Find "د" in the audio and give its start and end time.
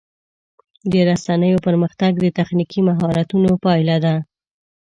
0.91-0.93, 2.19-2.25